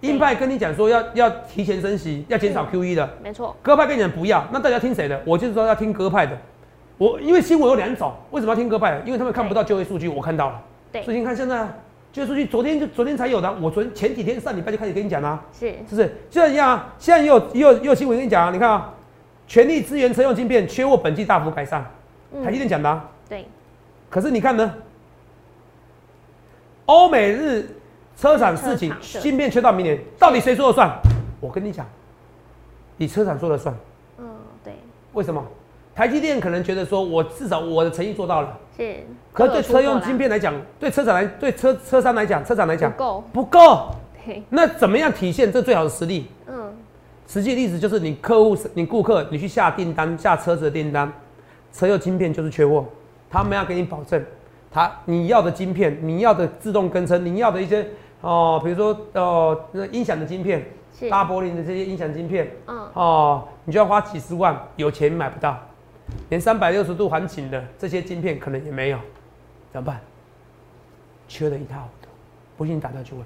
[0.00, 5.20] 鹰派跟你讲说要要提前升息，要减少 QE 的，没错，鸽派跟你讲不要，那大家听谁的？
[5.26, 6.36] 我就是说要听鸽派的。
[6.98, 9.00] 我因为新闻有两种，为什么要听鸽派的？
[9.04, 10.60] 因为他们看不到就业数据，我看到了。
[10.92, 11.66] 对所以你看现在
[12.12, 16.14] 就业数据，昨天就昨天才有的，我昨天前几天上礼拜就开始跟你讲啦、是，是不是？
[16.30, 18.94] 现在一样啊，现在也有也有也有新闻跟你讲啊，你看啊，
[19.52, 21.82] 全力支援车用晶片，缺货本季大幅改善，
[22.32, 23.06] 嗯台积电讲的、啊。
[23.28, 23.46] 对，
[24.08, 24.74] 可是你看呢？
[26.86, 27.68] 欧美日
[28.16, 30.90] 车厂事情车厂，是芯片缺到明年，到底谁说了算？
[31.38, 31.84] 我跟你讲，
[32.96, 33.74] 你车厂说了算。
[34.16, 34.24] 嗯，
[34.64, 34.72] 对，
[35.12, 35.44] 为什么？
[35.94, 43.90] 台积电可能觉得说，我至少我的诚意做到了，是，可是对车用晶片来讲，对车厂来，对车车商来讲，车厂来讲不够，不够。
[44.24, 46.28] 对，那怎么样体现这最好的实力？
[46.46, 46.61] 嗯，
[47.26, 51.10] 实际例子就是你客户、你顾客，你去下订单、下车子的订单，
[51.72, 52.84] 车用晶片就是缺货，
[53.30, 54.22] 他们要给你保证，
[54.70, 57.86] 他你要的晶片、你要的自动跟车、你要的一些
[58.20, 60.64] 哦，比如说哦，那音响的晶片、
[61.08, 65.58] 大柏林的这些音响晶片，嗯，哦，你就要花几十万，有钱买不到，
[66.28, 68.98] 连三百六十度环景的这些晶片可能也没有，
[69.72, 70.00] 怎么办？
[71.28, 72.08] 缺的一塌糊涂，
[72.58, 73.24] 不信你打电话去问。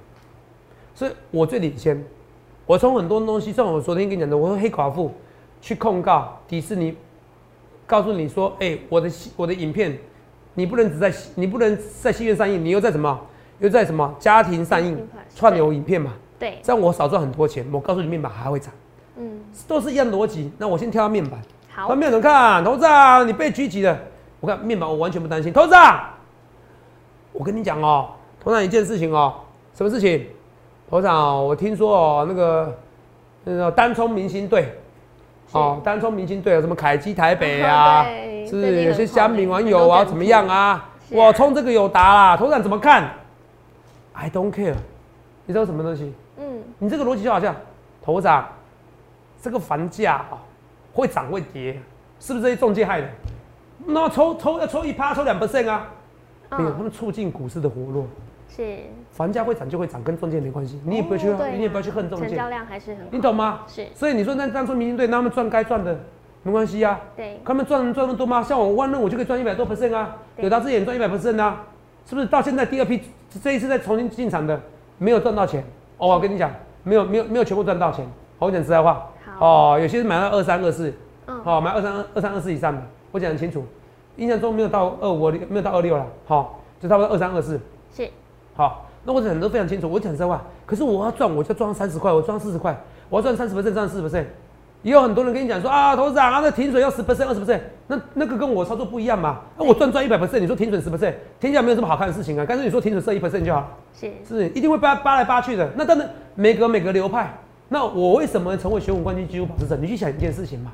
[0.95, 2.03] 所以我最领先，
[2.67, 5.13] 我从很多东西，像我昨天跟你讲的，我说黑寡妇
[5.61, 6.97] 去控告迪士尼，
[7.87, 9.97] 告诉你说，哎、我的戏我的影片，
[10.55, 13.19] 你不能只在你不能在戏院上映，你又在什么？
[13.59, 16.13] 又在什么家庭上映串流影片嘛？
[16.39, 17.65] 对，这样我少赚很多钱。
[17.73, 18.71] 我告诉你，面板还会涨。
[19.17, 20.53] 嗯，都是一样的逻辑。
[20.59, 21.41] 那我先跳到面板，
[21.73, 22.63] 好那，面板看？
[22.63, 23.99] 头长，你被狙击了。
[24.41, 25.53] 我看面板，我完全不担心。
[25.53, 26.05] 头长，
[27.33, 29.33] 我跟你讲哦，头长一件事情哦，
[29.73, 30.27] 什么事情？
[30.89, 32.79] 头长，我听说哦，那个
[33.45, 34.73] 那个单冲明星队，
[35.53, 38.05] 哦，单冲明星队有什么凯基台北啊，
[38.49, 40.89] 是有些乡民欸网友啊，怎么样啊？
[41.11, 43.11] 我冲这个有答啦，头长怎么看
[44.13, 44.75] ？I don't care，
[45.45, 46.13] 你知道什么东西？
[46.39, 47.55] 嗯，你这个逻辑就好像，
[48.03, 48.49] 头长，
[49.43, 50.39] 这个房价啊、
[50.93, 51.81] 会涨会跌，
[52.21, 53.09] 是不是这些中介害的？
[53.85, 55.89] 那抽抽要抽一趴，抽两 percent 啊？
[56.51, 58.07] 没有，他嗯，们促进股市的活络，
[58.49, 58.79] 是，
[59.17, 63.61] 房价会涨就会涨，跟中介没关系，你也不要去，你也不要去恨中介成交，量还是很，你懂吗？
[63.67, 65.99] 是，所以你说那当初明星队，那他们赚该赚的，
[66.43, 67.01] 没关系啊。
[67.17, 68.43] 对，他们赚赚那么多吗？
[68.43, 71.65] 像我万润，我就可以赚一百多 percent 啊，对有达之也赚一百 percent 啊，
[72.05, 72.27] 是不是？
[72.27, 73.01] 到现在第二批
[73.43, 74.61] 这一次再重新进场的，
[74.99, 75.65] 没有赚到钱。
[75.97, 76.51] 哦，我跟你讲，
[76.83, 78.05] 没有没有没有全部赚到钱。
[78.39, 80.93] 好我讲实在话，好，哦，有些人买到二三二四，
[81.27, 83.65] 嗯，哦，买二三二三二四以上的，我讲得很清楚。
[84.17, 87.61] 印象中没有到二五，没有到二六了，好、就差不多二三二四。
[87.95, 88.09] 是，
[88.55, 89.89] 好，那我讲的都非常清楚。
[89.89, 92.77] 我讲实在话，可是我要赚，我就赚三十块，我赚四十块，
[93.09, 94.25] 我要赚三十 percent，赚四十 percent。
[94.83, 99.41] 也有很多人跟你讲说啊，头长啊，那停损要十 percent、二十 percent，那那个跟我操作不一样嘛。
[99.57, 102.45] 那、我赚赚一百 percent，你说停损十 percent，听起来没有什么好看的事情啊。
[102.49, 105.69] 但是你说停损设一 percent 就好，是，是一定会扒扒来扒去的。
[105.77, 107.33] 那当然每个每个流派，
[107.69, 109.77] 那我为什么成为选股冠军几乎保持者？
[109.77, 110.73] 你去想一件事情嘛，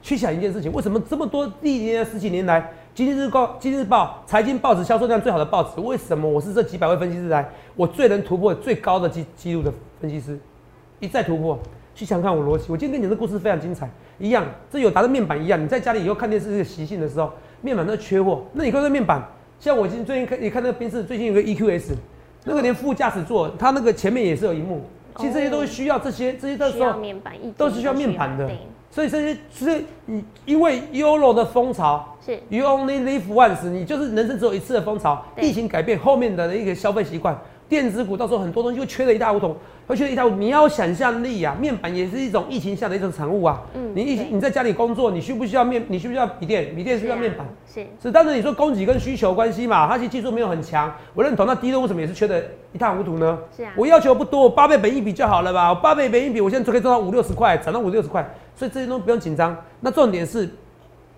[0.00, 10.36] 去想一件事情，为什么这么多历年十几年来今日日报、今日报财经报纸销售量最好的报纸，为什么我是这几百位分析师来，我最能突破最高的记记录的分析师，
[10.98, 11.58] 一再突破。
[11.94, 15.62] 去想看我逻辑，我今天跟你的故事非常精彩，一样，这有达到面板一样。
[15.62, 19.22] 你在家里以后看电视这个习性的时候，面板都缺货，那你看这面板，
[19.60, 21.92] 像我今最近看，你看那个宾士最近有个 EQS，
[22.44, 24.82] 那个连副驾驶座，它那个前面也是有一幕。
[25.16, 28.50] 其实这些都是需要这些，这些都是需要面板，都是需要面板的。
[28.90, 35.24] 所以这些是，你因为 Euro 的风潮，是 You only live once，你就是人生只有一次的风潮。
[35.40, 39.56] 疫情改变后面的一个消费习惯，电子股到时候很多东西会缺的一塌糊涂。
[39.86, 40.36] 会缺的一塌糊涂。
[40.36, 43.60] 你要想象力啊，面板也是一种疫情下的一种产物啊。
[43.74, 45.84] 嗯，你疫你在家里工作，你需不需要面？
[45.88, 46.74] 你需不需要笔电？
[46.74, 47.46] 笔电需要面板。
[47.66, 51.46] 是是，但是你说供给跟需求关系嘛，它其实技术没有很强，我认同。
[51.46, 53.38] 那低端为什么也是缺的一塌糊涂呢？
[53.56, 55.74] 是啊，我要求不多，八倍本一比就好了吧？
[55.74, 58.28] 八倍本一比，我现在就可以赚到五六十块，涨到五六十块，
[58.60, 59.56] 所以这些都不用紧张。
[59.80, 60.46] 那重点是，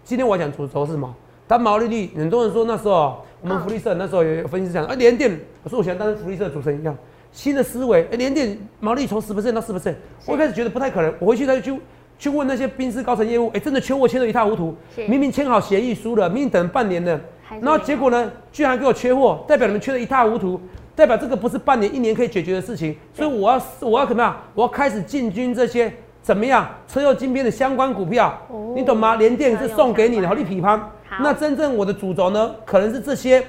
[0.05, 1.13] 今天我讲主轴是什么？
[1.49, 6.97] 它毛利率，很多人说那时候我们福利社那时候有分析师讲，啊，连电，我说我喜欢当福利社主持人一样。
[7.33, 11.13] 新的思维，哎，连电毛利从十 percent 到四 percent，我一开始觉得不太可能。
[11.19, 11.77] 我回去再去
[12.17, 14.77] 去问那些宾士高层业务，哎，真的缺货缺的一塌糊涂。
[15.09, 17.21] 明明签好协议书了，明明等半年了，
[17.61, 20.61] 然后结果呢，居然给我缺货，代表你们缺的一塌糊涂，
[20.95, 22.95] 代表这个不是半年一年可以解决的事情。
[23.13, 24.37] 所以我要我要怎么样？
[24.55, 28.33] 我要开始进军这些怎么样车用晶片的相关股票，
[28.75, 29.17] 你懂吗？
[29.17, 30.81] 连电是送给你的，好利匹潘。
[31.21, 33.45] 那真正我的主轴呢，可能是这些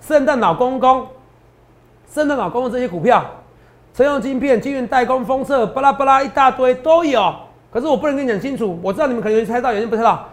[0.00, 1.06] 圣诞老公公。
[2.12, 3.24] 圣诞老公公这些股票，
[3.94, 7.32] 车用晶片、晶圆代工、封测，巴拉巴拉一大堆都有。
[7.72, 10.28] 可是我不能跟你讲清楚，我知道你们可能有人猜到，有些不猜到。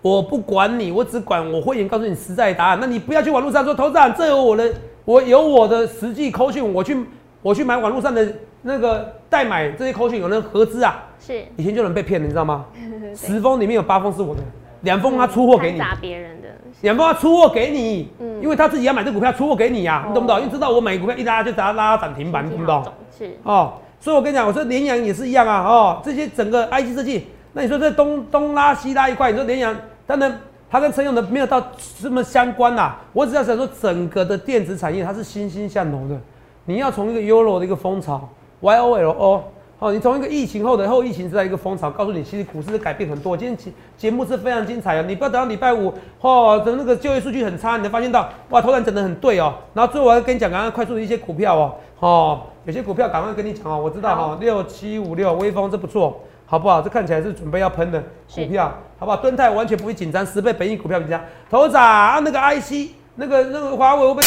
[0.00, 2.78] 我不管你，我只管我会员告诉你实在答案。
[2.80, 4.68] 那你不要去网络上说，头长，这有我的，
[5.04, 6.96] 我有我的实际扣讯，我去
[7.40, 8.26] 我去买网络上的
[8.62, 11.02] 那个代买这些扣讯，有人合资啊？
[11.18, 12.64] 是，以前就能被骗的，你知道吗？
[13.14, 14.40] 十封里面有八封是我的，
[14.82, 15.78] 两封他出货给你。
[15.78, 16.48] 砸别人的。
[16.80, 20.38] 两封他出货给你，嗯，因为他自己要买这股票，出货给你呀，你懂不懂？
[20.40, 22.82] 因为知道我买股票一拉就砸拉涨停板，你懂不懂？
[23.16, 31.64] 是哦，所以我跟你讲，我说联阳也是一样啊，哦，这些整个 IC 设计，那你说这东东拉西拉一块，你说联阳，当然它跟车用的没有到
[32.00, 32.96] 这么相关呐。
[33.12, 36.18] 我只要想说，整个的电子产业它是欣欣向荣的，
[36.64, 38.28] 你要从一个 Euro 的一个风潮
[38.62, 39.42] ，YOLO。
[39.82, 43.36] 哦，你从一个疫情后的后疫情时代一个风潮，告诉你其实股市改变很多。
[43.36, 45.02] 今天节节目是非常精彩的！
[45.02, 49.52] 你不要等到礼拜五，哦，等那个就业数据很差，你才发现到哇，头然整的很对哦。
[49.74, 56.80] 然后最后我要跟你讲刚刚快速的一些股票哦，哦，有些股票赶快跟你讲哦，我知道哈，六七五六微风这不错，好不好？
[56.80, 58.00] 这看起来是准备要喷的
[58.32, 59.16] 股票，好不好？
[59.16, 61.20] 敦泰完全不会紧张，十倍本益股票比较。
[61.50, 64.20] 头仔啊，那个 IC，那个那个华为会不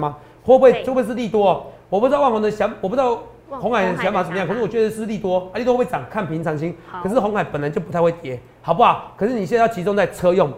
[0.00, 0.16] 吗？
[0.44, 1.66] 会不会会不会是利多？
[1.90, 4.46] 我不知道万宏的想，我不知道红海的想法怎么样。
[4.46, 6.74] 可是我觉得是利多，啊，利多会涨，看平常心。
[7.02, 9.12] 可是红海本来就不太会跌，好不好？
[9.16, 10.52] 可是你现在要集中在车用，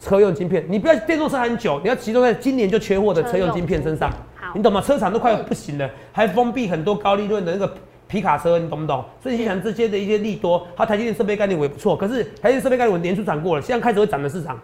[0.00, 4.10] 车用晶片，你不要电动车很久，你要集中在今年就缺货的车用晶片身上。
[4.54, 4.80] 你懂吗？
[4.80, 7.70] 车厂都快不行了，还封闭很多高利润的那个
[8.06, 9.04] 皮卡车，你懂不懂？
[9.22, 11.94] 所以你想这些的一些利多，它台积电设备概念也不错。
[11.94, 14.58] 可是台积电设备概念我年初涨过了，现在开始会涨的市场。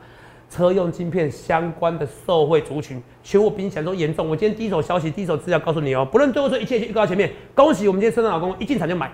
[0.54, 4.28] 车用晶片相关的受惠族群，缺货比你想中严重。
[4.30, 9.10] 我今天第一手消息、第一手资料告诉你哦，不论对我说一切预告前面，恭喜我们今天圣诞老公一进场就买，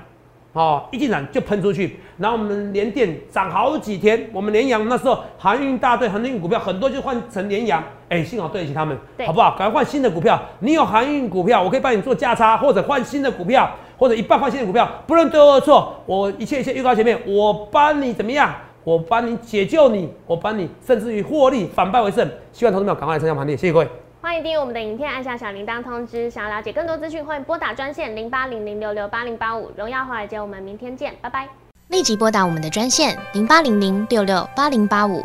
[0.53, 1.97] 哦，一进场就喷出去。
[2.19, 9.57] 然后我们连电涨好几天，我们连阳那时候航运大队航运股票很多就换成连阳，哎，幸好对得起他们，好不好？
[9.57, 10.39] 赶快换新的股票。
[10.59, 14.87] 你有航运股票，我可以帮你做价差，或者换新的股票，或者一半换新的股票。
[15.07, 18.55] 不论对或错，我一切一切预告前面，我帮你怎么样？
[18.83, 22.29] 我帮你解救你，我帮你甚至于获利，反败为胜。
[22.53, 23.89] 希望投资朋友赶快来参加盘点，谢谢各位。
[24.23, 26.31] 欢迎订阅我们的影片，按下小铃铛通知。
[26.31, 29.71] 想要了解更多资讯，欢迎拨打专线零八零零六六八零八五。
[29.77, 31.49] 荣耀华尔街，我们明天见，拜拜。
[31.89, 35.25] 立即拨打我们的专线零八零零六六八零八五